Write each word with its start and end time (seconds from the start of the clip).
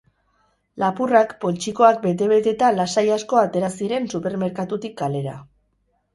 Lapurrak 0.83 1.35
poltsikoak 1.43 1.99
bete-beteta 2.05 2.71
lasai 2.79 3.05
asko 3.17 3.41
atera 3.45 3.71
ziren 3.83 4.09
supermerkatutik 4.17 4.99
kalera 5.05 5.37